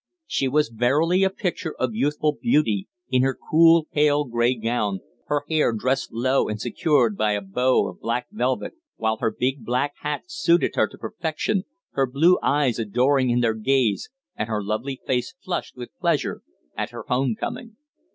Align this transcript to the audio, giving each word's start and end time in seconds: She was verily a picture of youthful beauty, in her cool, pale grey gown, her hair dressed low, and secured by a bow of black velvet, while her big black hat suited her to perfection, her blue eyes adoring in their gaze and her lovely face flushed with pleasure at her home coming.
She 0.25 0.47
was 0.47 0.69
verily 0.69 1.21
a 1.23 1.29
picture 1.29 1.75
of 1.77 1.93
youthful 1.93 2.35
beauty, 2.41 2.87
in 3.11 3.21
her 3.21 3.37
cool, 3.51 3.85
pale 3.91 4.23
grey 4.25 4.55
gown, 4.55 5.01
her 5.27 5.43
hair 5.47 5.71
dressed 5.73 6.11
low, 6.11 6.49
and 6.49 6.59
secured 6.59 7.15
by 7.15 7.33
a 7.33 7.41
bow 7.41 7.87
of 7.87 7.99
black 7.99 8.25
velvet, 8.31 8.73
while 8.95 9.17
her 9.17 9.29
big 9.29 9.63
black 9.63 9.93
hat 9.99 10.23
suited 10.25 10.73
her 10.75 10.87
to 10.87 10.97
perfection, 10.97 11.65
her 11.91 12.07
blue 12.07 12.39
eyes 12.41 12.79
adoring 12.79 13.29
in 13.29 13.41
their 13.41 13.53
gaze 13.53 14.09
and 14.35 14.49
her 14.49 14.63
lovely 14.63 14.99
face 15.05 15.35
flushed 15.45 15.75
with 15.77 15.95
pleasure 15.99 16.41
at 16.75 16.89
her 16.89 17.03
home 17.07 17.35
coming. 17.39 17.75